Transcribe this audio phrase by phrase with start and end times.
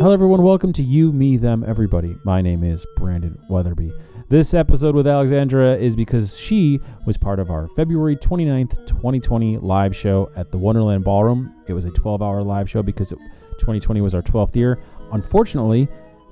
[0.00, 0.42] Hello, everyone.
[0.42, 2.16] Welcome to You, Me, Them, Everybody.
[2.24, 3.92] My name is Brandon Wetherbee.
[4.30, 9.94] This episode with Alexandra is because she was part of our February 29th, 2020 live
[9.94, 11.54] show at the Wonderland Ballroom.
[11.66, 13.18] It was a 12 hour live show because it,
[13.58, 14.82] 2020 was our 12th year.
[15.12, 15.86] Unfortunately,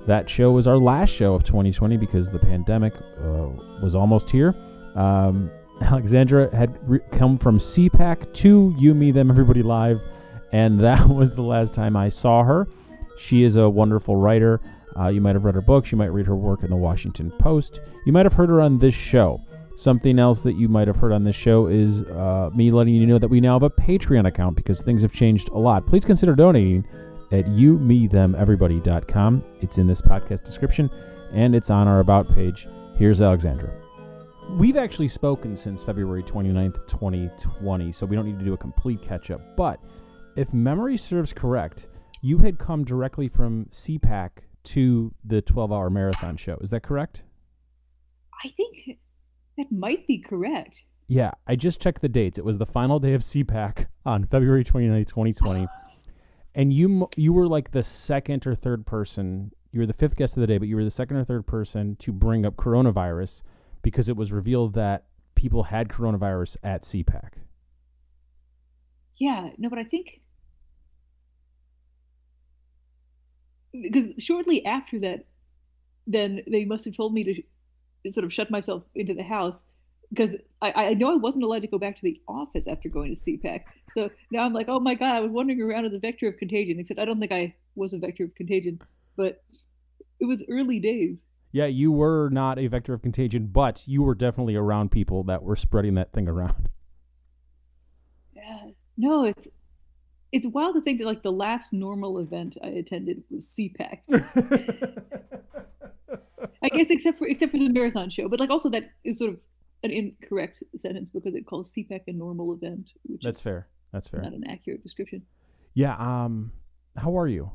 [0.07, 3.49] that show was our last show of 2020 because the pandemic uh,
[3.83, 4.55] was almost here.
[4.95, 5.51] Um,
[5.83, 10.01] Alexandra had re- come from CPAC to You, Me, Them, Everybody Live,
[10.51, 12.67] and that was the last time I saw her.
[13.19, 14.61] She is a wonderful writer.
[14.97, 15.91] Uh, you might have read her books.
[15.91, 17.81] You might read her work in the Washington Post.
[18.05, 19.41] You might have heard her on this show.
[19.75, 23.05] Something else that you might have heard on this show is uh, me letting you
[23.05, 25.85] know that we now have a Patreon account because things have changed a lot.
[25.85, 26.87] Please consider donating
[27.31, 29.43] at youmethemeverybody.com.
[29.61, 30.89] It's in this podcast description
[31.33, 32.67] and it's on our About page.
[32.95, 33.71] Here's Alexandra.
[34.51, 39.01] We've actually spoken since February 29th, 2020, so we don't need to do a complete
[39.01, 39.55] catch up.
[39.55, 39.79] But
[40.35, 41.87] if memory serves correct,
[42.21, 44.29] you had come directly from CPAC
[44.65, 46.57] to the 12 hour marathon show.
[46.61, 47.23] Is that correct?
[48.43, 48.97] I think
[49.57, 50.83] that might be correct.
[51.07, 52.37] Yeah, I just checked the dates.
[52.37, 55.67] It was the final day of CPAC on February 29th, 2020.
[56.55, 59.51] and you you were like the second or third person.
[59.71, 61.45] You were the fifth guest of the day, but you were the second or third
[61.47, 63.41] person to bring up coronavirus
[63.81, 67.33] because it was revealed that people had coronavirus at CPAC.
[69.15, 70.21] Yeah, no, but I think
[73.71, 75.25] because shortly after that,
[76.07, 79.63] then they must have told me to sort of shut myself into the house
[80.09, 83.13] because I, I know I wasn't allowed to go back to the office after going
[83.13, 83.61] to CPAC.
[83.91, 86.37] So now I'm like, oh my god, I was wandering around as a vector of
[86.37, 86.79] contagion.
[86.79, 88.81] Except I don't think I was a vector of contagion,
[89.15, 89.43] but
[90.19, 91.21] it was early days.
[91.51, 95.43] Yeah, you were not a vector of contagion, but you were definitely around people that
[95.43, 96.69] were spreading that thing around.
[98.33, 98.67] Yeah,
[98.97, 99.47] no, it's
[100.31, 103.99] it's wild to think that like the last normal event I attended was CPAC.
[106.61, 109.31] I guess except for except for the marathon show, but like also that is sort
[109.31, 109.39] of
[109.83, 112.91] an incorrect sentence because it calls CPAC a normal event.
[113.03, 113.67] Which That's fair.
[113.91, 114.21] That's fair.
[114.21, 115.23] Not an accurate description.
[115.73, 115.95] Yeah.
[115.97, 116.51] Um.
[116.95, 117.51] How are you?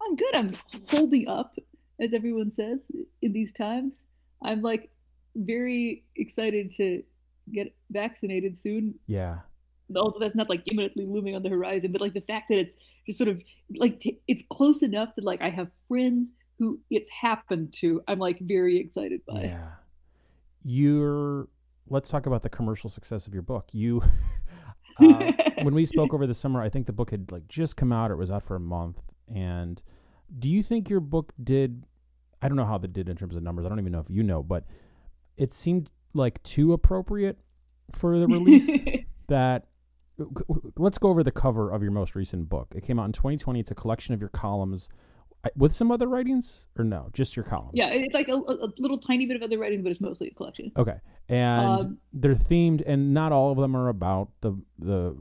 [0.00, 0.34] I'm good.
[0.34, 0.56] I'm
[0.90, 1.56] holding up,
[2.00, 2.80] as everyone says
[3.20, 4.00] in these times.
[4.42, 4.90] I'm like
[5.34, 7.02] very excited to
[7.52, 8.94] get vaccinated soon.
[9.06, 9.40] Yeah
[9.96, 12.76] although that's not like imminently looming on the horizon, but like the fact that it's
[13.06, 13.40] just sort of
[13.76, 18.02] like t- it's close enough that like I have friends who it's happened to.
[18.08, 19.42] I'm like very excited by.
[19.42, 19.68] Yeah,
[20.64, 21.48] you're.
[21.88, 23.68] Let's talk about the commercial success of your book.
[23.72, 24.02] You,
[25.00, 25.32] uh,
[25.62, 28.10] when we spoke over the summer, I think the book had like just come out.
[28.10, 29.00] Or it was out for a month.
[29.34, 29.82] And
[30.38, 31.84] do you think your book did?
[32.40, 33.66] I don't know how that did in terms of numbers.
[33.66, 34.64] I don't even know if you know, but
[35.36, 37.38] it seemed like too appropriate
[37.90, 39.66] for the release that
[40.76, 42.72] let's go over the cover of your most recent book.
[42.74, 43.60] It came out in 2020.
[43.60, 44.88] It's a collection of your columns
[45.56, 47.72] with some other writings or no, just your columns.
[47.74, 50.34] Yeah, it's like a, a little tiny bit of other writings, but it's mostly a
[50.34, 50.70] collection.
[50.76, 55.16] Okay, and um, they're themed, and not all of them are about the the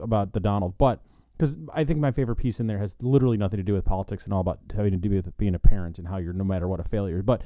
[0.00, 1.02] about the Donald, but
[1.36, 4.24] because I think my favorite piece in there has literally nothing to do with politics
[4.24, 6.66] and all about having to do with being a parent and how you're no matter
[6.66, 7.22] what a failure.
[7.22, 7.42] But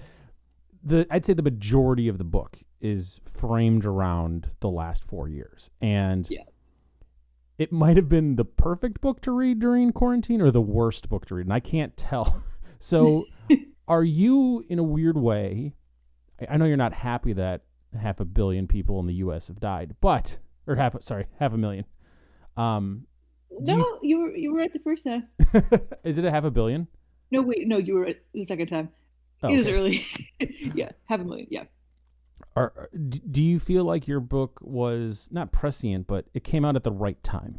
[0.83, 5.71] the I'd say the majority of the book is framed around the last four years,
[5.81, 6.45] and yeah
[7.61, 11.27] it might have been the perfect book to read during quarantine or the worst book
[11.27, 12.43] to read, and I can't tell.
[12.79, 13.27] so,
[13.89, 15.75] are you in a weird way?
[16.49, 17.65] I know you're not happy that
[18.01, 19.49] half a billion people in the U.S.
[19.49, 21.85] have died, but or half sorry, half a million.
[22.57, 23.07] Um,
[23.51, 25.29] no, you, you were you were at the first time.
[26.03, 26.89] is it a half a billion?
[27.31, 28.89] No, wait, no, you were at the second time.
[29.43, 29.57] Oh, it okay.
[29.59, 30.03] was early.
[30.75, 31.47] yeah, half a million.
[31.51, 31.65] Yeah.
[32.61, 36.85] Are, do you feel like your book was not prescient, but it came out at
[36.85, 37.59] the right time?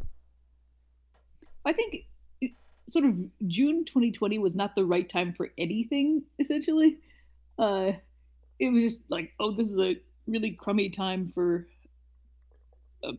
[1.64, 2.06] I think
[2.88, 3.16] sort of
[3.48, 6.98] June 2020 was not the right time for anything, essentially.
[7.58, 7.92] Uh,
[8.60, 9.96] it was just like, oh, this is a
[10.28, 11.66] really crummy time for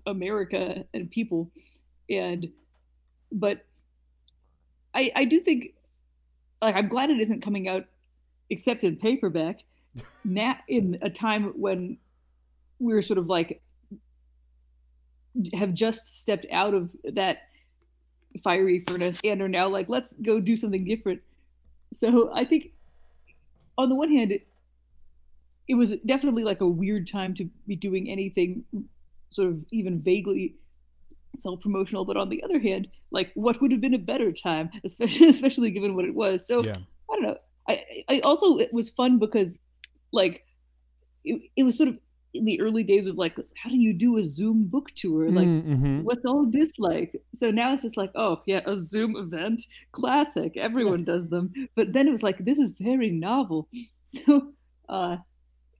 [0.05, 1.51] America and people.
[2.09, 2.47] And,
[3.29, 3.65] but
[4.93, 5.73] I, I do think,
[6.61, 7.87] like, I'm glad it isn't coming out
[8.49, 9.63] except in paperback
[10.23, 11.97] now in a time when
[12.79, 13.61] we're sort of like
[15.53, 17.43] have just stepped out of that
[18.43, 21.21] fiery furnace and are now like let's go do something different.
[21.91, 22.71] So i think
[23.77, 24.47] on the one hand it,
[25.67, 28.63] it was definitely like a weird time to be doing anything
[29.29, 30.55] sort of even vaguely
[31.37, 35.29] self-promotional but on the other hand like what would have been a better time especially
[35.29, 36.45] especially given what it was.
[36.45, 36.77] So yeah.
[37.11, 37.37] i don't know.
[37.69, 39.59] I i also it was fun because
[40.13, 40.45] like
[41.25, 41.97] it, it was sort of
[42.33, 45.29] in the early days of like, how do you do a Zoom book tour?
[45.29, 46.01] Like, mm-hmm.
[46.01, 47.21] what's all this like?
[47.35, 50.57] So now it's just like, oh yeah, a Zoom event, classic.
[50.57, 51.53] Everyone does them.
[51.75, 53.67] But then it was like, this is very novel.
[54.05, 54.51] So
[54.89, 55.17] uh,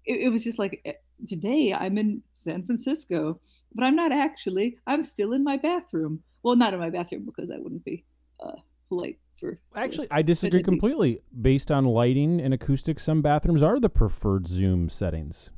[0.05, 0.93] it, it was just like eh,
[1.27, 3.39] today I'm in San Francisco,
[3.75, 4.77] but I'm not actually.
[4.87, 6.23] I'm still in my bathroom.
[6.41, 8.05] Well, not in my bathroom because that wouldn't be
[8.39, 8.55] uh,
[8.89, 9.59] polite for.
[9.75, 11.19] Actually, I disagree completely.
[11.39, 15.51] Based on lighting and acoustics, some bathrooms are the preferred Zoom settings.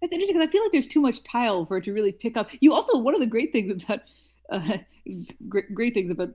[0.00, 2.36] That's interesting because I feel like there's too much tile for it to really pick
[2.36, 2.48] up.
[2.60, 4.00] You also one of the great things about
[4.50, 4.78] uh,
[5.48, 6.30] great, great things about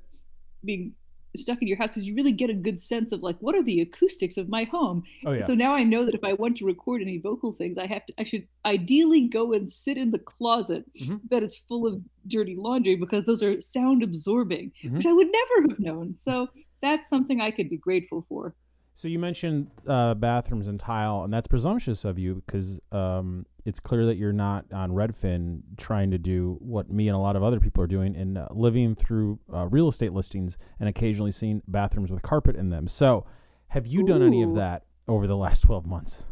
[0.63, 0.93] being
[1.37, 3.63] stuck in your house is you really get a good sense of like what are
[3.63, 5.03] the acoustics of my home.
[5.25, 5.41] Oh, yeah.
[5.45, 8.05] So now I know that if I want to record any vocal things, I have
[8.07, 11.21] to I should ideally go and sit in the closet Mhm.
[11.29, 14.93] that is full of dirty laundry because those are sound absorbing, Mhm.
[14.93, 16.13] which I would never have known.
[16.13, 16.47] So
[16.81, 18.55] that's something I could be grateful for.
[18.93, 23.79] So you mentioned uh, bathrooms and tile, and that's presumptuous of you because um, it's
[23.79, 27.43] clear that you're not on Redfin trying to do what me and a lot of
[27.43, 31.63] other people are doing and uh, living through uh, real estate listings and occasionally seeing
[31.67, 32.87] bathrooms with carpet in them.
[32.87, 33.25] So,
[33.69, 36.27] have you done any of that over the last twelve months?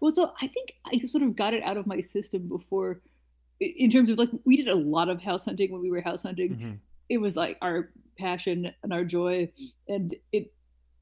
[0.00, 3.00] Well, so I think I sort of got it out of my system before,
[3.60, 6.22] in terms of like we did a lot of house hunting when we were house
[6.22, 6.80] hunting.
[7.08, 9.50] It was like our passion and our joy,
[9.88, 10.52] and it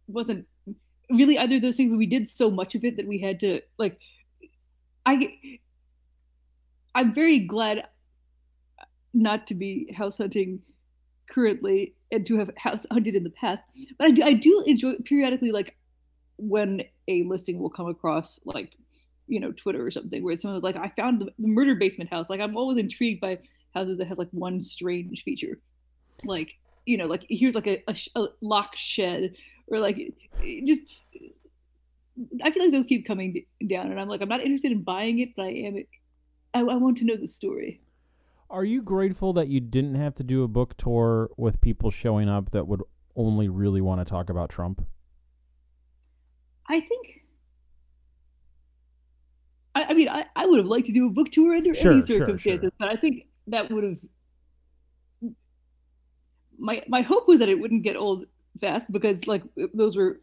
[0.08, 0.46] wasn't
[1.10, 1.90] really either of those things.
[1.90, 3.98] But we did so much of it that we had to like.
[5.06, 5.60] I
[6.94, 7.86] I'm very glad
[9.14, 10.60] not to be house hunting
[11.28, 13.62] currently and to have house hunted in the past.
[13.98, 15.76] But I do, I do enjoy periodically like
[16.38, 18.74] when a listing will come across like
[19.28, 22.28] you know Twitter or something where someone was like, I found the, murder basement house.
[22.28, 23.38] Like I'm always intrigued by
[23.74, 25.58] houses that have like one strange feature,
[26.24, 29.34] like you know, like here's like a, a, a lock shed
[29.68, 30.14] or like
[30.66, 30.88] just.
[32.42, 35.18] I feel like those keep coming down, and I'm like, I'm not interested in buying
[35.18, 35.76] it, but I am.
[36.54, 37.80] I, I want to know the story.
[38.48, 42.28] Are you grateful that you didn't have to do a book tour with people showing
[42.28, 42.82] up that would
[43.16, 44.86] only really want to talk about Trump?
[46.68, 47.24] I think.
[49.74, 51.92] I, I mean, I, I would have liked to do a book tour under Sure,
[51.92, 52.72] any sure, circumstances, sure.
[52.78, 53.98] but I think that would have.
[56.58, 58.24] My my hope was that it wouldn't get old
[58.60, 59.42] fast because like
[59.74, 60.20] those were,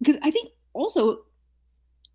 [0.00, 1.22] because I think also,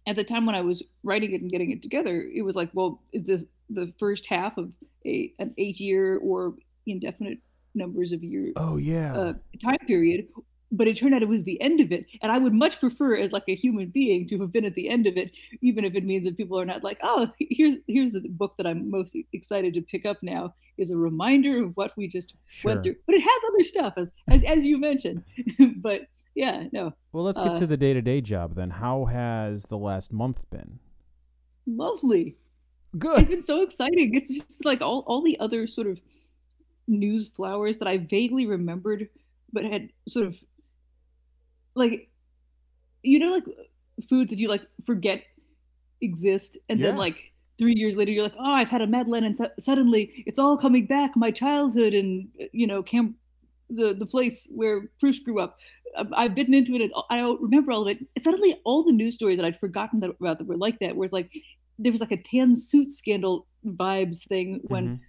[0.07, 2.69] at the time when I was writing it and getting it together, it was like,
[2.74, 4.71] well, is this the first half of
[5.06, 6.56] a an eight year or
[6.86, 7.39] indefinite
[7.75, 9.15] numbers of years Oh yeah.
[9.15, 10.27] uh, time period
[10.72, 13.16] but it turned out it was the end of it and i would much prefer
[13.16, 15.31] as like a human being to have been at the end of it
[15.62, 18.68] even if it means that people are not like oh here's here's the book that
[18.68, 22.72] i'm most excited to pick up now is a reminder of what we just sure.
[22.72, 25.24] went through but it has other stuff as as, as you mentioned
[25.78, 26.02] but
[26.36, 28.70] yeah no Well, let's get uh, to the day to day job then.
[28.70, 30.78] How has the last month been?
[31.66, 32.38] lovely
[32.98, 34.13] good it's been so exciting.
[34.13, 36.00] It's just like all, all the other sort of
[36.88, 39.10] news flowers that I vaguely remembered,
[39.52, 40.38] but had sort of
[41.77, 42.09] like,
[43.03, 43.45] you know, like
[44.09, 45.24] foods that you like forget
[46.01, 47.18] exist, and then like
[47.57, 50.57] three years later, you're like, oh, I've had a Madeleine, and su- suddenly it's all
[50.57, 51.12] coming back.
[51.15, 53.15] My childhood, and you know, camp,
[53.69, 55.57] the the place where Bruce grew up.
[55.97, 56.91] I've- I've bitten into it.
[57.09, 58.06] I don't remember all of it.
[58.19, 60.95] Suddenly, all the news stories that I'd forgotten that, about that were like that.
[60.95, 61.29] Whereas, like,
[61.79, 65.00] there was like a tan suit scandal vibes thing when Mhm.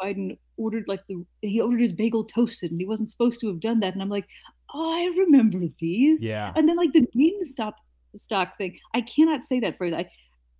[0.00, 3.60] Biden ordered like the he ordered his bagel toasted and he wasn't supposed to have
[3.60, 3.92] done that.
[3.92, 4.26] And I'm like,
[4.74, 6.22] oh, I remember these.
[6.22, 6.52] Yeah.
[6.56, 7.74] And then like the GameStop
[8.14, 9.94] stock thing, I cannot say that phrase.
[9.94, 10.10] I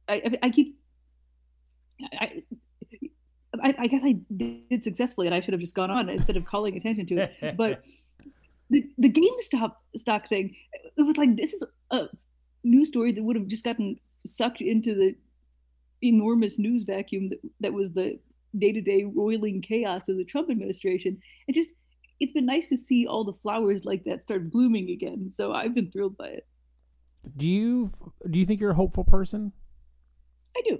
[0.08, 0.76] I, I keep.
[2.20, 2.42] I,
[3.62, 6.44] I, I guess I did successfully, and I should have just gone on instead of
[6.44, 7.56] calling attention to it.
[7.56, 7.82] But
[8.70, 10.54] the, the GameStop stock thing,
[10.96, 12.08] it was like this is a
[12.64, 15.14] news story that would have just gotten sucked into the
[16.02, 18.18] enormous news vacuum that, that was the
[18.58, 21.20] day-to-day roiling chaos of the Trump administration.
[21.48, 21.74] It just
[22.20, 25.30] it's been nice to see all the flowers like that start blooming again.
[25.30, 26.46] So I've been thrilled by it.
[27.36, 27.90] do you
[28.30, 29.52] do you think you're a hopeful person?
[30.56, 30.78] I do.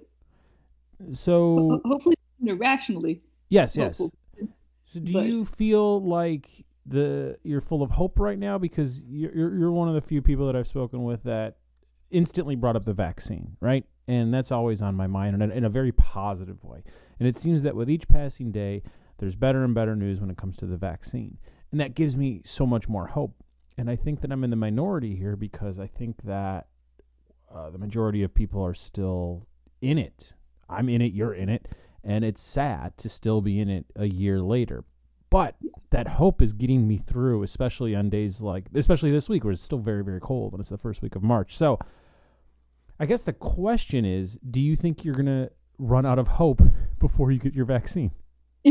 [1.12, 3.98] So Ho- hopefully irrationally yes, yes.
[3.98, 6.48] So do but- you feel like
[6.86, 10.20] the you're full of hope right now because you're you're you're one of the few
[10.22, 11.56] people that I've spoken with that
[12.10, 13.84] instantly brought up the vaccine, right?
[14.06, 16.84] And that's always on my mind in a, in a very positive way.
[17.18, 18.82] And it seems that with each passing day,
[19.18, 21.38] there's better and better news when it comes to the vaccine,
[21.70, 23.42] and that gives me so much more hope.
[23.76, 26.68] And I think that I'm in the minority here because I think that
[27.52, 29.46] uh, the majority of people are still
[29.80, 30.34] in it.
[30.68, 31.68] I'm in it, you're in it,
[32.02, 34.84] and it's sad to still be in it a year later.
[35.30, 35.56] But
[35.90, 39.62] that hope is getting me through, especially on days like, especially this week where it's
[39.62, 41.56] still very, very cold and it's the first week of March.
[41.56, 41.80] So
[43.00, 46.62] I guess the question is, do you think you're gonna run out of hope
[47.00, 48.12] before you get your vaccine?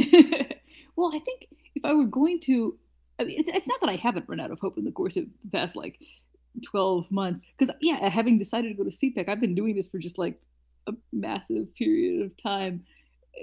[0.95, 2.77] well, I think if I were going to,
[3.19, 5.17] I mean, it's, it's not that I haven't run out of hope in the course
[5.17, 5.99] of the past like
[6.65, 7.41] 12 months.
[7.57, 10.39] Because, yeah, having decided to go to CPAC, I've been doing this for just like
[10.87, 12.83] a massive period of time.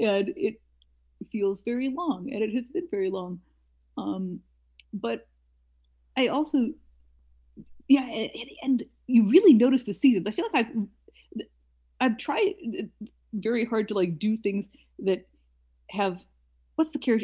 [0.01, 0.61] And it
[1.31, 3.41] feels very long, and it has been very long.
[3.99, 4.41] Um,
[4.93, 5.27] but
[6.17, 6.71] I also,
[7.89, 10.27] yeah, and, and you really notice the seasons.
[10.27, 11.47] I feel like I've
[12.01, 12.55] I've tried
[13.33, 15.27] very hard to like do things that
[15.91, 16.19] have
[16.77, 17.21] what's the char-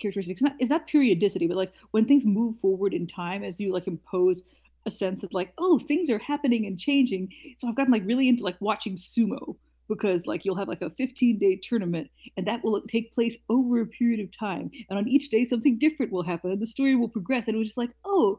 [0.00, 0.42] characteristics?
[0.42, 3.86] Not is not periodicity, but like when things move forward in time as you like
[3.86, 4.42] impose
[4.86, 7.32] a sense of like oh things are happening and changing.
[7.56, 9.56] So I've gotten like really into like watching sumo
[9.90, 13.82] because like you'll have like a 15 day tournament and that will take place over
[13.82, 16.94] a period of time and on each day something different will happen and the story
[16.94, 18.38] will progress and it was just like oh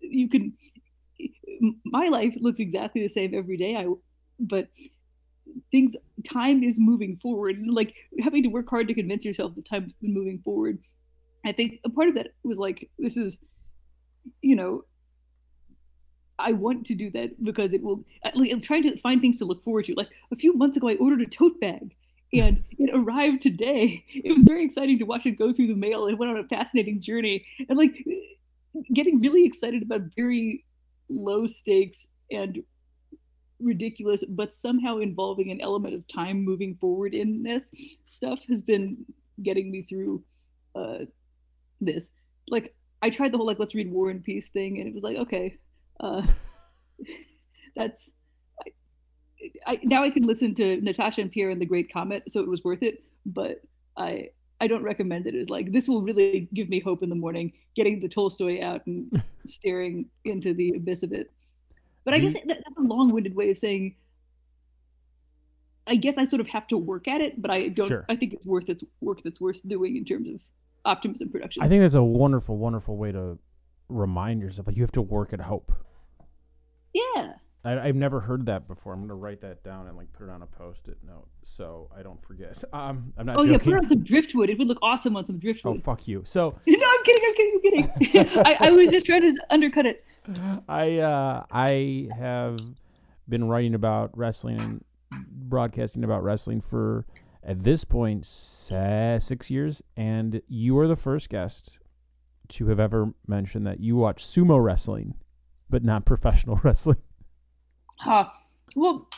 [0.00, 0.54] you can
[1.84, 3.86] my life looks exactly the same every day i
[4.38, 4.68] but
[5.70, 9.92] things time is moving forward like having to work hard to convince yourself that time's
[10.00, 10.78] been moving forward
[11.44, 13.40] i think a part of that was like this is
[14.42, 14.84] you know
[16.38, 18.04] I want to do that because it will.
[18.24, 19.94] I'm trying to find things to look forward to.
[19.94, 21.94] Like a few months ago, I ordered a tote bag,
[22.32, 24.04] and it arrived today.
[24.08, 26.06] It was very exciting to watch it go through the mail.
[26.06, 28.04] It went on a fascinating journey, and like
[28.92, 30.64] getting really excited about very
[31.08, 32.62] low stakes and
[33.60, 37.70] ridiculous, but somehow involving an element of time moving forward in this
[38.06, 39.04] stuff has been
[39.42, 40.22] getting me through
[40.74, 40.98] uh,
[41.84, 42.10] this.
[42.48, 45.02] Like I tried the whole like let's read War and Peace thing, and it was
[45.02, 45.58] like okay,
[46.00, 46.26] uh,
[47.76, 48.10] that's
[48.60, 48.70] I,
[49.66, 52.48] I, now I can listen to Natasha and Pierre and the Great Comet, so it
[52.48, 53.02] was worth it.
[53.26, 53.60] But
[53.96, 55.34] I I don't recommend it.
[55.34, 58.86] It's like this will really give me hope in the morning, getting the Tolstoy out
[58.86, 61.30] and staring into the abyss of it.
[62.04, 63.96] But I guess that, that's a long-winded way of saying.
[65.86, 67.88] I guess I sort of have to work at it, but I don't.
[67.88, 68.06] Sure.
[68.08, 70.40] I think it's worth its work that's worth doing in terms of
[70.84, 71.62] optimism production.
[71.62, 73.38] I think that's a wonderful, wonderful way to
[73.88, 75.72] remind yourself like you have to work at hope.
[76.92, 77.34] Yeah.
[77.66, 78.92] I, have never heard that before.
[78.92, 82.02] I'm gonna write that down and like put it on a post-it note so I
[82.02, 82.62] don't forget.
[82.74, 83.36] Um, I'm not.
[83.36, 83.52] Oh joking.
[83.52, 84.50] yeah, put it on some driftwood.
[84.50, 85.76] It would look awesome on some driftwood.
[85.76, 86.22] Oh fuck you.
[86.26, 87.22] So no, I'm kidding.
[87.26, 87.84] I'm kidding.
[87.84, 88.38] I'm kidding.
[88.44, 90.04] I, I was just trying to undercut it.
[90.68, 92.58] I uh, I have
[93.28, 94.84] been writing about wrestling and
[95.30, 97.06] broadcasting about wrestling for
[97.44, 101.78] at this point six years, and you are the first guest
[102.48, 105.14] to have ever mentioned that you watch sumo wrestling,
[105.68, 106.98] but not professional wrestling.
[108.06, 108.24] Uh,
[108.74, 109.08] well,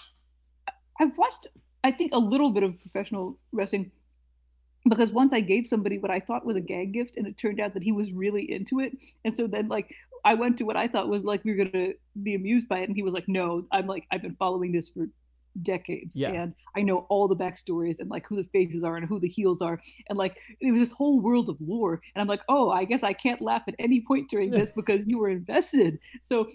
[1.00, 1.47] I've watched,
[1.85, 3.90] I think, a little bit of professional wrestling
[4.88, 7.61] because once I gave somebody what I thought was a gag gift, and it turned
[7.61, 8.97] out that he was really into it.
[9.25, 11.92] And so then, like, I went to what I thought was like we were gonna
[12.23, 14.88] be amused by it, and he was like, "No, I'm like I've been following this
[14.88, 15.09] for
[15.63, 16.31] decades yeah.
[16.31, 19.29] and i know all the backstories and like who the faces are and who the
[19.29, 22.71] heels are and like it was this whole world of lore and i'm like oh
[22.71, 25.99] i guess i can't laugh at any point during this because you were invested.
[26.21, 26.49] So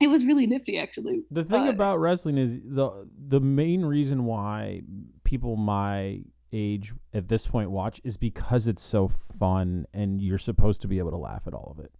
[0.00, 1.22] it was really nifty actually.
[1.30, 4.82] The thing uh, about wrestling is the the main reason why
[5.24, 6.22] people my
[6.52, 10.98] age at this point watch is because it's so fun and you're supposed to be
[10.98, 11.90] able to laugh at all of it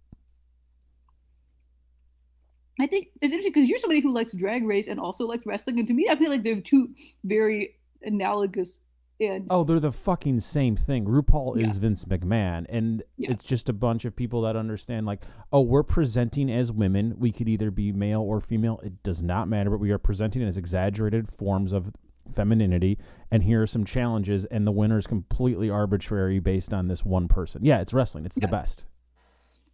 [2.79, 5.79] I think it's interesting because you're somebody who likes drag race and also likes wrestling,
[5.79, 6.93] and to me, I feel like they're two
[7.23, 8.79] very analogous.
[9.19, 11.05] And oh, they're the fucking same thing.
[11.05, 11.65] RuPaul yeah.
[11.65, 13.31] is Vince McMahon, and yeah.
[13.31, 17.15] it's just a bunch of people that understand, like, oh, we're presenting as women.
[17.17, 18.79] We could either be male or female.
[18.83, 21.91] It does not matter, but we are presenting as exaggerated forms of
[22.31, 22.99] femininity.
[23.31, 27.27] And here are some challenges, and the winner is completely arbitrary based on this one
[27.27, 27.65] person.
[27.65, 28.23] Yeah, it's wrestling.
[28.25, 28.45] It's yeah.
[28.45, 28.85] the best.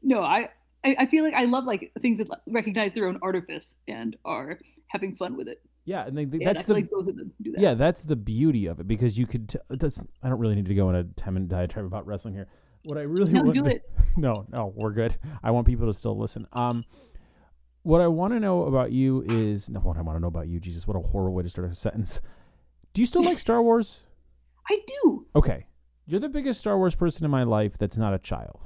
[0.02, 0.52] No, I
[0.84, 4.60] I, I feel like I love like things that recognize their own artifice and are
[4.88, 5.62] having fun with it.
[5.86, 7.62] Yeah, and they, they, that's the like both of them do that.
[7.62, 9.50] Yeah, that's the beauty of it because you could.
[9.50, 12.34] T- that's I don't really need to go in a ten minute diatribe about wrestling
[12.34, 12.48] here.
[12.84, 13.90] What I really no, want do to, it.
[14.18, 15.16] no, no, we're good.
[15.42, 16.48] I want people to still listen.
[16.54, 16.86] Um,
[17.84, 19.82] what I want to know about you is no.
[19.82, 21.76] What I want to know about you, Jesus, what a horrible way to start a
[21.76, 22.22] sentence.
[22.94, 24.04] Do you still like Star Wars?
[24.70, 25.28] I do.
[25.36, 25.66] Okay,
[26.06, 28.60] you're the biggest Star Wars person in my life that's not a child.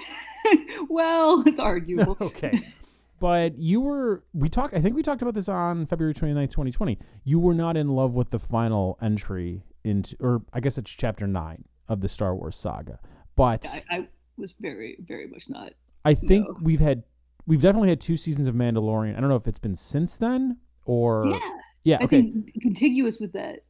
[0.88, 2.16] well, it's arguable.
[2.20, 2.60] okay.
[3.20, 6.98] But you were we talked I think we talked about this on February 29th, 2020.
[7.24, 11.26] You were not in love with the final entry into or I guess it's chapter
[11.26, 12.98] 9 of the Star Wars saga.
[13.36, 15.72] But I, I was very very much not.
[16.04, 16.56] I think no.
[16.62, 17.04] we've had
[17.46, 19.16] we've definitely had two seasons of Mandalorian.
[19.16, 21.38] I don't know if it's been since then or Yeah.
[21.84, 22.22] Yeah, okay.
[22.22, 23.64] Think contiguous with that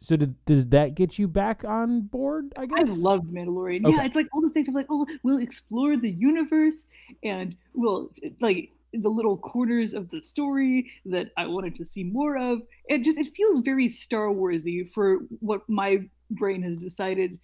[0.00, 2.52] so did, does that get you back on board?
[2.56, 3.84] I guess I loved Mandalorian.
[3.84, 3.96] Okay.
[3.96, 4.68] Yeah, it's like all the things.
[4.68, 6.84] I'm like, oh, we'll explore the universe,
[7.24, 12.36] and we'll like the little corners of the story that I wanted to see more
[12.36, 12.62] of.
[12.86, 17.38] It just it feels very Star Warsy for what my brain has decided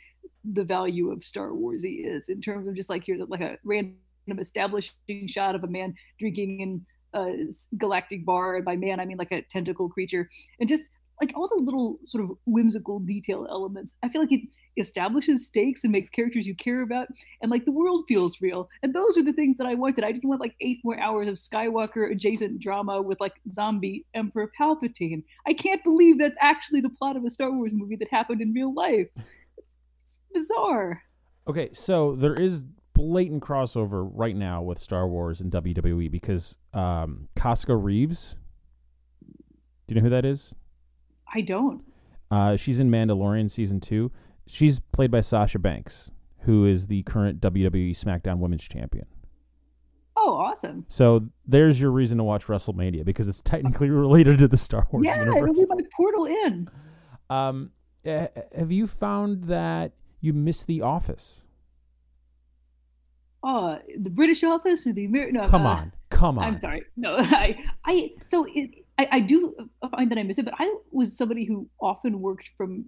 [0.44, 3.96] the value of Star Warsy is in terms of just like here's like a random
[4.38, 7.46] establishing shot of a man drinking in a
[7.78, 10.28] galactic bar, and by man I mean like a tentacle creature,
[10.61, 10.90] and just
[11.21, 13.97] like all the little sort of whimsical detail elements.
[14.02, 14.42] I feel like it
[14.76, 17.09] establishes stakes and makes characters you care about,
[17.40, 18.68] and like the world feels real.
[18.83, 20.04] And those are the things that I wanted.
[20.04, 24.50] I didn't want like eight more hours of Skywalker adjacent drama with like zombie Emperor
[24.59, 25.23] Palpatine.
[25.47, 28.52] I can't believe that's actually the plot of a Star Wars movie that happened in
[28.52, 29.09] real life.
[29.56, 31.02] It's, it's bizarre.
[31.47, 37.28] Okay, so there is blatant crossover right now with Star Wars and WWE because um,
[37.37, 38.37] Koska Reeves.
[39.87, 40.54] Do you know who that is?
[41.35, 41.83] I don't.
[42.31, 44.11] Uh, she's in Mandalorian season two.
[44.47, 46.11] She's played by Sasha Banks,
[46.41, 49.07] who is the current WWE SmackDown Women's Champion.
[50.17, 50.87] Oh, awesome!
[50.88, 55.05] So there's your reason to watch WrestleMania because it's technically related to the Star Wars.
[55.05, 55.37] Yeah, universe.
[55.37, 56.71] it'll be my portal in.
[57.29, 57.71] Um,
[58.05, 61.43] eh, have you found that you miss The Office?
[63.43, 65.35] Oh, the British Office or the American?
[65.35, 66.45] No, Come uh, on, come on.
[66.45, 66.85] I'm sorry.
[66.97, 69.54] No, I, I, so it, I, I do
[69.90, 72.84] find that I miss it, but I was somebody who often worked from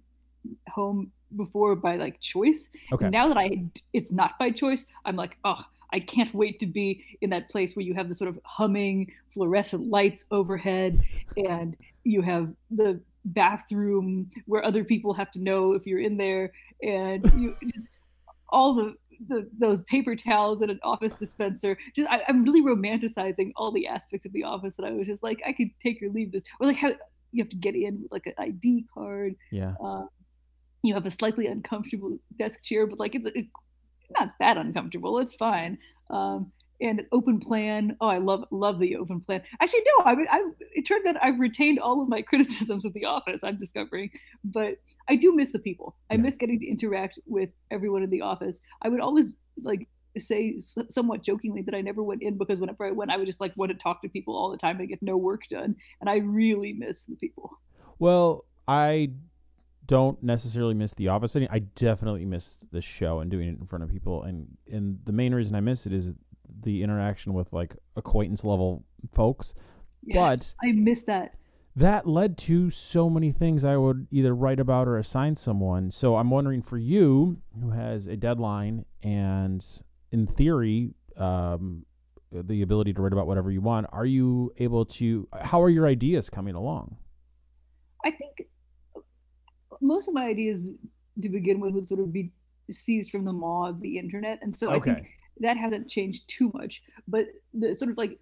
[0.69, 2.69] home before by like choice.
[2.93, 3.07] Okay.
[3.07, 6.67] And now that I, it's not by choice, I'm like, oh, I can't wait to
[6.67, 11.01] be in that place where you have the sort of humming fluorescent lights overhead,
[11.37, 16.53] and you have the bathroom where other people have to know if you're in there,
[16.83, 17.89] and you just
[18.49, 18.95] all the
[19.29, 21.77] the, those paper towels in an office dispenser.
[21.95, 25.23] Just I, am really romanticizing all the aspects of the office that I was just
[25.23, 26.91] like, I could take or leave this, or like how
[27.33, 29.35] you have to get in with like an ID card.
[29.51, 29.75] Yeah.
[29.83, 30.05] Uh,
[30.83, 33.49] you have a slightly uncomfortable desk chair, but like it's, it's
[34.19, 35.19] not that uncomfortable.
[35.19, 35.79] It's fine.
[36.11, 37.97] Um, and an open plan.
[38.01, 39.43] Oh, I love love the open plan.
[39.61, 43.05] Actually, no, I, I it turns out I've retained all of my criticisms of the
[43.05, 43.43] office.
[43.43, 44.11] I'm discovering,
[44.45, 44.77] but
[45.09, 45.97] I do miss the people.
[46.11, 46.21] I Yeah.
[46.23, 48.61] miss getting to interact with everyone in the office.
[48.83, 52.91] I would always like say somewhat jokingly that I never went in because whenever I
[52.91, 55.03] went, I would just like want to talk to people all the time and get
[55.03, 55.77] no work done.
[56.01, 57.51] And I really miss the people.
[57.99, 59.11] Well, I
[59.87, 61.37] don't necessarily miss The Office.
[61.37, 64.23] I definitely miss the show and doing it in front of people.
[64.23, 66.13] And and the main reason I miss it is
[66.63, 69.55] the interaction with like acquaintance level folks.
[70.03, 71.35] Yes, I miss that.
[71.75, 75.91] That led to so many things I would either write about or assign someone.
[75.91, 79.65] So I'm wondering for you, who has a deadline and
[80.11, 81.85] in theory, um,
[82.33, 85.29] the ability to write about whatever you want, are you able to?
[85.43, 86.97] How are your ideas coming along?
[88.05, 88.49] I think
[89.81, 90.71] most of my ideas
[91.21, 92.33] to begin with would sort of be
[92.71, 95.09] seized from the maw of the internet, and so I think
[95.41, 96.83] that hasn't changed too much.
[97.09, 98.19] But the sort of like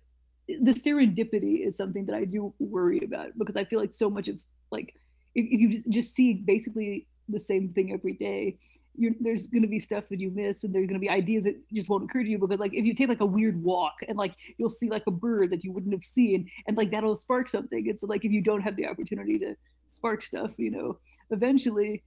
[0.49, 4.29] the serendipity is something that I do worry about because I feel like so much
[4.29, 4.39] of
[4.71, 4.95] like
[5.35, 8.59] if, if you just- see basically the same thing every day.
[8.97, 11.57] There's going to be stuff that you miss and there's going to be ideas that
[11.73, 14.17] just won't occur to you because like if you take like a weird walk and
[14.17, 17.49] like you'll see like a bird that you wouldn't have seen and like that'll spark
[17.49, 19.57] something It's like if you don't have the opportunity to
[19.89, 20.99] spark stuff you know
[21.31, 22.05] eventually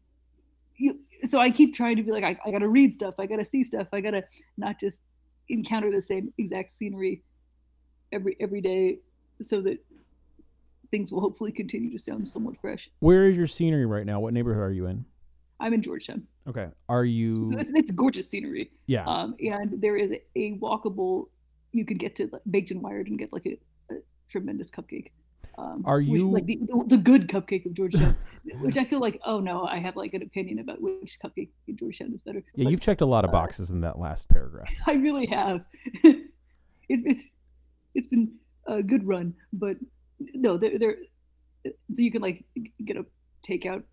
[0.77, 3.45] you so i keep trying to be like i, I gotta read stuff i gotta
[3.45, 4.23] see stuff i gotta
[4.57, 5.01] not just
[5.49, 7.23] encounter the same exact scenery
[8.11, 8.99] every every day
[9.41, 9.77] so that
[10.91, 14.19] things will hopefully continue to sound somewhat fresh Where is your scenery right now?
[14.21, 15.05] What neighborhood are you in?
[15.59, 16.67] i'm in georgetown Okay.
[16.87, 17.35] Are you?
[17.51, 19.05] so it's, it's gorgeous scenery Yeah.
[19.05, 21.27] um, and there is a walkable
[21.73, 23.57] you could get to like, baked and wired and get like a,
[23.93, 23.97] a
[24.29, 25.07] tremendous cupcake
[25.57, 28.15] um, Are which- you- like the, the, good cupcake of georgetown
[28.61, 31.75] which i feel like oh no i have like an opinion about which cupcake in
[31.77, 32.43] georgetown is better.
[32.55, 34.71] Yeah, But you've checked a lot of uh, boxes in that last paragraph.
[34.87, 35.61] i really have.
[36.89, 37.23] It's it's
[37.95, 38.31] it's been
[38.65, 39.75] a good run but
[40.33, 40.95] no they're, they're
[41.65, 42.45] so you can like
[42.85, 43.05] get a
[43.45, 43.83] takeout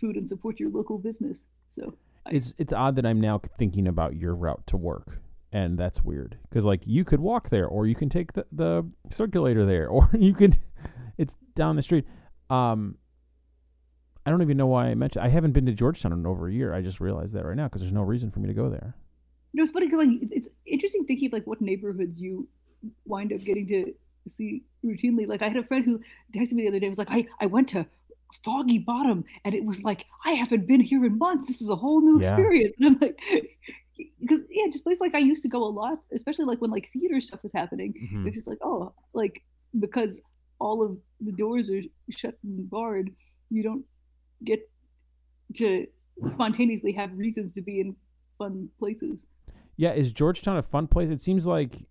[0.00, 1.94] food and support your local business so
[2.30, 5.18] It's it's odd that I'm now thinking about your route to work,
[5.52, 8.88] and that's weird because like you could walk there, or you can take the the
[9.10, 10.56] circulator there, or you could
[11.16, 12.04] it's down the street.
[12.50, 12.96] Um,
[14.26, 15.24] I don't even know why I mentioned.
[15.24, 16.74] I haven't been to Georgetown in over a year.
[16.74, 18.94] I just realized that right now because there's no reason for me to go there.
[19.52, 22.46] You know, it's funny cause, like it's interesting thinking of like what neighborhoods you
[23.06, 23.94] wind up getting to
[24.26, 25.26] see routinely.
[25.26, 26.00] Like I had a friend who
[26.36, 27.86] texted me the other day was like, I, I went to
[28.44, 31.46] Foggy Bottom and it was like I haven't been here in months.
[31.46, 32.34] This is a whole new Yeah.
[32.34, 32.74] experience.
[32.78, 33.18] And I'm like
[34.20, 36.90] because yeah, just places like I used to go a lot, especially like when like
[36.92, 37.94] theater stuff was happening.
[38.12, 38.26] Mhm.
[38.26, 39.42] It's just like, oh, like
[39.78, 40.18] because
[40.60, 41.80] all of the doors are
[42.10, 43.10] shut and barred,
[43.50, 43.84] you don't
[44.44, 44.60] get
[45.54, 45.86] to
[46.26, 47.96] spontaneously have reasons to be in
[48.38, 49.26] fun places.
[49.76, 51.08] Yeah, is Georgetown a fun place?
[51.08, 51.86] It seems like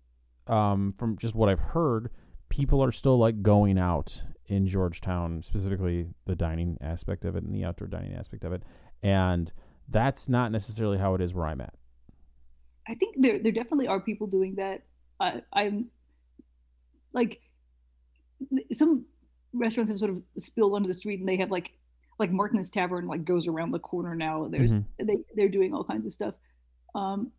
[0.46, 2.10] um, from just what I've heard,
[2.48, 7.54] people are still like going out in Georgetown, specifically the dining aspect of it and
[7.54, 8.62] the outdoor dining aspect of it,
[9.02, 9.52] and
[9.88, 11.74] that's not necessarily how it is where I'm at.
[12.88, 14.82] I think there there definitely are people doing that.
[15.20, 15.86] I, I'm
[17.12, 17.40] like
[18.72, 19.04] some
[19.52, 21.72] restaurants have sort of spilled onto the street and they have like
[22.18, 24.48] like Martin's Tavern like goes around the corner now.
[24.48, 24.84] There's Mhm.
[24.98, 26.34] they they're doing all kinds of stuff.
[26.94, 27.32] Um,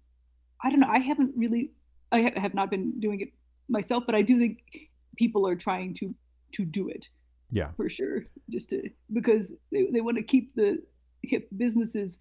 [0.64, 0.88] I don't know.
[0.90, 1.72] I haven't really
[2.12, 3.30] I ha- have not been doing it
[3.70, 6.14] myself, but I do think people are trying to
[6.54, 7.10] to do it
[7.52, 7.72] Yeah.
[7.74, 10.82] for sure, just to because they they want to keep the
[11.24, 12.20] hip businesses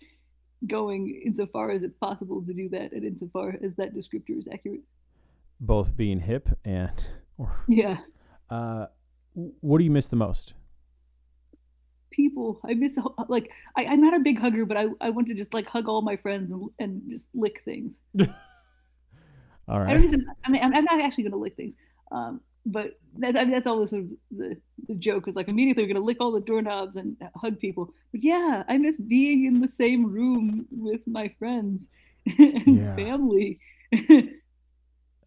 [0.67, 4.81] going insofar as it's possible to do that, and insofar as that descriptor is accurate.
[5.61, 7.07] Both being hip and
[7.39, 7.99] or Yeah.
[8.51, 8.87] uh,
[9.35, 10.55] what do you miss the most?
[12.11, 12.59] people.
[12.69, 15.55] I miss like I, I'm not a big hugger, but I, I want to just
[15.55, 18.01] like hug all my friends and, and just lick things.
[18.19, 18.31] all right.
[19.69, 19.95] I right.
[19.95, 20.27] don't even.
[20.45, 21.77] I mean, I'm, I'm not actually going to lick things.
[22.11, 22.41] Um,
[22.71, 24.57] but that, I mean, that's always sort of the,
[24.89, 27.93] the joke is like immediately we're going to lick all the doorknobs and hug people.
[28.13, 31.89] But yeah, I miss being in the same room with my friends
[32.39, 32.95] and Yeah.
[32.97, 33.59] family.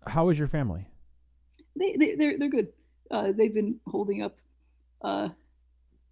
[0.08, 0.88] How is your family?
[1.77, 2.69] they they're they're good.
[3.10, 4.38] Uh, they've been holding up,
[5.04, 5.30] uh,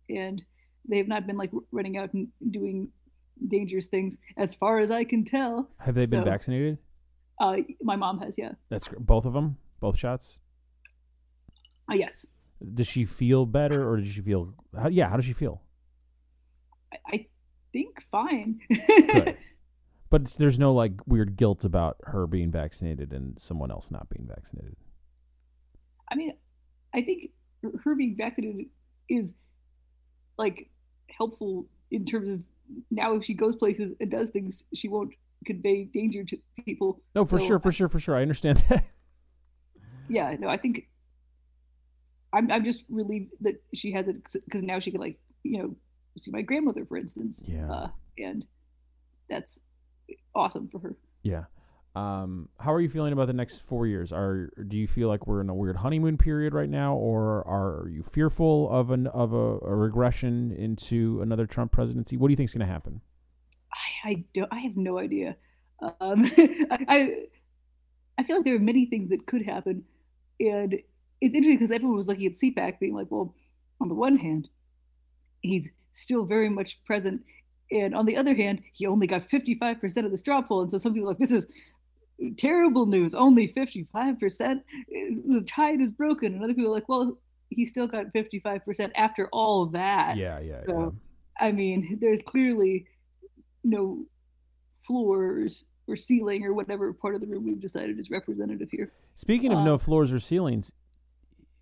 [0.10, 0.44] and
[0.88, 2.90] they have not been like running out and doing
[3.48, 5.70] dangerous things, as far as I can tell.
[5.80, 6.78] Have they been So- vaccinated?
[7.40, 8.52] Uh, my mom has, yeah.
[8.70, 10.40] That's both of them, both shots.
[11.90, 12.26] Uh, yes,
[12.74, 14.54] Does she feel better, or does she feel?
[14.78, 15.62] How, yeah, how does she feel?
[16.94, 17.28] I, I
[17.74, 18.60] think fine.
[20.12, 24.28] But there's no like weird guilt about her being vaccinated and someone else not being
[24.28, 24.76] vaccinated.
[26.12, 26.34] I mean,
[26.96, 27.30] I think
[27.84, 28.66] her being vaccinated
[29.08, 29.36] is
[30.40, 30.68] like
[31.16, 32.40] helpful in terms of
[32.90, 35.12] now if she goes places and does things, she won't
[35.46, 37.04] convey danger to people.
[37.14, 38.16] No, for So, sure, for sure, for sure.
[38.18, 38.86] I understand that.
[40.08, 40.89] Yeah, no, I think
[42.34, 45.76] I'm I'm just relieved that she has it because now she can like you know
[46.18, 47.44] see my grandmother for instance.
[47.48, 47.72] Yeah.
[47.72, 47.88] Uh,
[48.18, 48.46] and
[49.30, 49.60] that's
[50.36, 50.96] awesome for her.
[51.24, 51.46] yeah.
[51.96, 54.14] Um, how are you feeling about the next four years?
[54.14, 57.90] Are do you feel like we're in a weird honeymoon period right now, or are
[57.90, 62.16] you fearful of an of a, a regression into another Trump presidency?
[62.16, 63.02] What do you think is going to happen?
[63.74, 64.54] I, I don't.
[64.54, 65.36] I have no idea.
[65.82, 67.14] Um, I, I
[68.20, 69.84] I feel like there are many things that could happen,
[70.40, 70.76] and
[71.22, 73.34] it's interesting because everyone was looking at CPAC, being like, "Well,
[73.82, 74.50] on the one hand,
[75.42, 77.24] he's still very much present,
[77.72, 80.72] and on the other hand, he only got fifty-five percent of the straw poll." And
[80.72, 81.48] so some people are like, "This is
[82.38, 83.14] terrible news.
[83.14, 84.64] Only fifty-five percent.
[84.90, 87.18] The tide is broken." And other people are like, "Well,
[87.50, 90.96] he still got fifty-five percent after all of that." Yeah, yeah, So,
[91.40, 92.88] I mean, there's clearly
[93.64, 94.06] no
[94.82, 98.92] floors or ceiling or whatever part of the room we've decided is representative here.
[99.16, 100.72] Speaking of no um, floors or ceilings,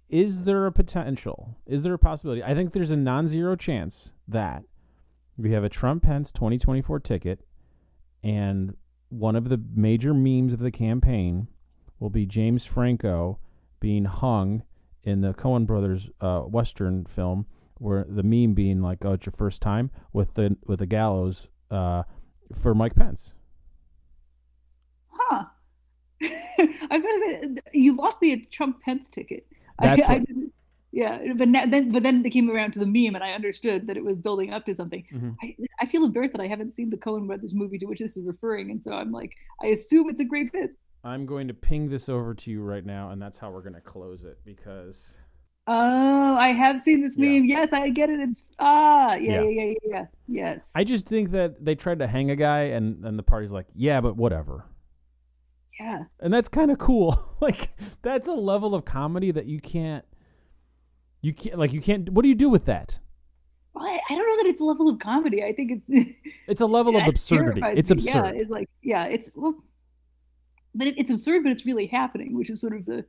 [0.10, 1.58] is there a potential?
[1.66, 2.44] Is there a possibility?
[2.44, 4.64] I think there's a non-zero chance that
[5.38, 7.42] we have a Trump Pence 2024 ticket,
[8.24, 8.76] and
[9.10, 11.48] one of the major memes of the campaign
[12.00, 13.40] will be James Franco
[13.80, 14.64] being hung
[15.04, 19.34] in the Coen Brothers uh, Western film, where the meme being like, "Oh, it's your
[19.34, 22.04] first time," with the with the gallows uh,
[22.54, 23.34] for Mike Pence.
[25.10, 25.46] Huh.
[26.22, 29.46] I was gonna say you lost me a Trump Pence ticket.
[29.80, 30.54] I, I didn't,
[30.92, 33.88] yeah, but now, then but then they came around to the meme, and I understood
[33.88, 35.04] that it was building up to something.
[35.14, 35.36] Mhm.
[35.44, 38.18] I, I feel embarrassed that I haven't seen the Coen Brothers movie to which this
[38.18, 40.72] is referring, and so I'm like, I assume it's a great bit.
[41.04, 43.76] I'm going to ping this over to you right now, and that's how we're going
[43.76, 45.20] to close it because
[45.70, 47.30] Oh, I have seen this Yeah.
[47.34, 47.46] meme.
[47.46, 48.20] Yes, I get it.
[48.22, 49.44] It's ah, yeah, Yeah.
[49.44, 50.06] yeah, yeah, yeah, yeah.
[50.30, 53.52] Yes, I just think that they tried to hang a guy, and and the party's
[53.52, 54.66] like, yeah, but whatever,
[55.80, 56.04] yeah.
[56.20, 57.36] and that's kind of cool.
[57.42, 57.70] like
[58.02, 60.06] that's a level of comedy that you can't,
[61.22, 62.10] you can't like you can't.
[62.10, 63.00] What do you do with that?
[63.74, 65.44] Well, I, I don't know that it's a level of comedy.
[65.44, 67.62] I think it's It's a level of absurdity.
[67.64, 67.96] It's me.
[67.96, 68.36] absurd.
[68.36, 69.56] Yeah, it's like yeah, it's well,
[70.74, 73.06] but it, it's absurd, but it's really happening, which is sort of the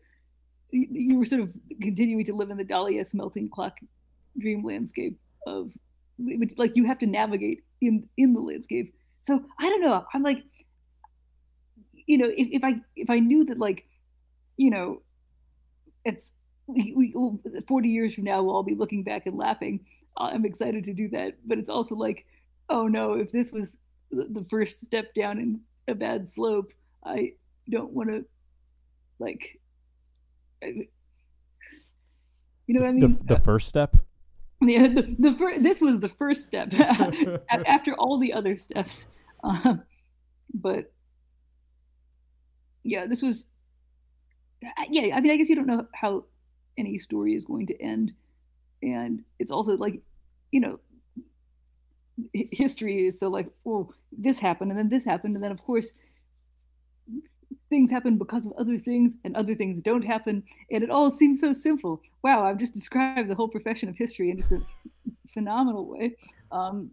[0.71, 3.79] you, you were sort of continuing to live in the Dahlia melting clock
[4.39, 5.73] dream landscape of
[6.19, 8.95] which like you have to navigate in in the landscape.
[9.21, 10.05] So I don't know.
[10.15, 10.43] I'm like,
[12.09, 13.87] you know, if, if I if I knew that like,
[14.57, 15.03] you know,
[16.05, 16.33] it's
[16.67, 17.15] we, we
[17.69, 19.85] 40 years from now we'll all be looking back and laughing.
[20.17, 22.25] I'm excited to do that, but it's also like,
[22.71, 23.77] oh no, if this was
[24.11, 26.73] the the first step down in a bad slope,
[27.05, 27.35] I
[27.71, 28.25] don't want to
[29.21, 29.61] like.
[30.65, 30.89] I-
[32.67, 33.19] You know what I mean?
[33.25, 33.97] the first step.
[34.61, 36.75] Yeah, the, the fir- this was the first step
[37.49, 39.07] after all the other steps.
[39.45, 39.85] Um,
[40.53, 40.91] but
[42.89, 43.47] yeah, this was
[44.89, 46.25] yeah, I mean, I guess you don't know how
[46.77, 48.13] any story is going to end,
[48.83, 50.01] and it's also like,
[50.51, 50.81] you know,
[52.33, 55.95] history is so like, oh, this happened and then this happened, and then of course
[57.71, 60.43] things happen because of other things and other things don't happen.
[60.71, 62.01] And it all seems so simple.
[62.23, 64.61] Wow i've just described the whole profession of history in just a
[65.35, 66.17] phenomenal way.
[66.51, 66.91] Um,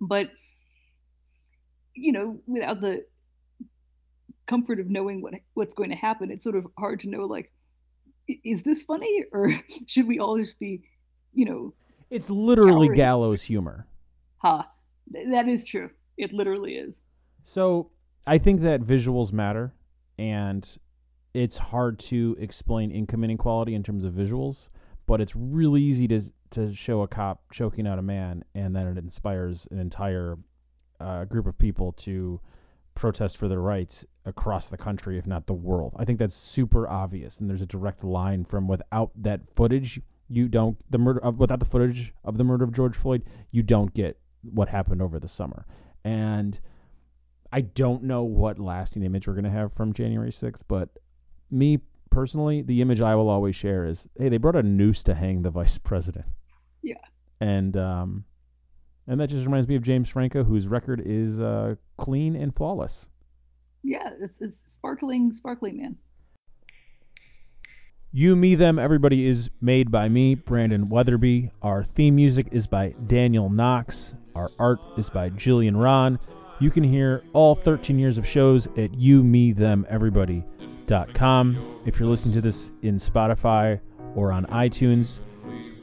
[0.00, 0.30] but
[1.94, 3.04] you know without the
[4.46, 7.52] comfort of knowing what what's going to happen it's sort of hard to know like
[8.44, 9.52] is this funny or
[9.86, 10.82] should we all just be
[11.32, 11.74] you know
[12.10, 12.94] it's literally cowering?
[12.94, 13.86] gallows humor
[14.38, 14.64] ha huh.
[15.30, 17.00] that is true it literally is
[17.44, 17.90] so
[18.26, 19.72] I think that visuals matter,
[20.18, 20.76] and
[21.32, 24.68] it's hard to explain income inequality in terms of visuals.
[25.06, 28.88] But it's really easy to to show a cop choking out a man, and then
[28.88, 30.38] it inspires an entire
[30.98, 32.40] uh, group of people to
[32.94, 35.94] protest for their rights across the country, if not the world.
[35.96, 40.48] I think that's super obvious, and there's a direct line from without that footage, you
[40.48, 43.94] don't the murder of without the footage of the murder of George Floyd, you don't
[43.94, 45.64] get what happened over the summer,
[46.04, 46.58] and
[47.52, 50.90] I don't know what lasting image we're going to have from January 6th, but
[51.50, 51.78] me
[52.10, 55.42] personally, the image I will always share is hey, they brought a noose to hang
[55.42, 56.26] the vice president.
[56.82, 56.94] Yeah.
[57.40, 58.24] And um
[59.06, 63.08] and that just reminds me of James Franco whose record is uh clean and flawless.
[63.86, 65.96] Yeah, this is sparkling sparkling man.
[68.10, 71.52] You, Me, Them, Everybody is made by me, Brandon Wetherbee.
[71.62, 74.12] Our theme music is by Daniel Knox.
[74.34, 76.18] Our art is by Jillian Ron.
[76.58, 81.80] You can hear all 13 years of shows at you, me, them, everybody.com.
[81.86, 83.78] If you're listening to this in Spotify
[84.16, 85.20] or on iTunes,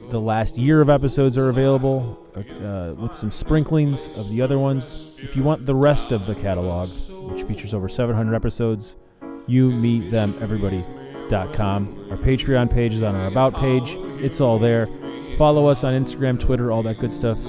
[0.10, 5.18] the last year of episodes are available uh, with some sprinklings of the other ones.
[5.20, 6.90] If you want the rest of the catalog,
[7.32, 8.96] which features over 700 episodes,
[9.48, 12.08] you, meet them, everybody.com.
[12.12, 13.96] Our Patreon page is on our About page.
[14.22, 14.88] It's all there.
[15.38, 17.40] Follow us on Instagram, Twitter, all that good stuff.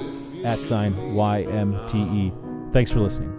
[0.43, 2.71] At sign YMTE.
[2.73, 3.31] Thanks for listening.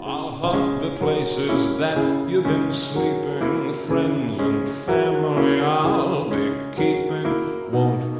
[0.00, 7.72] I'll the places that you've been sleeping, friends and family I'll be keeping.
[7.72, 8.11] Won't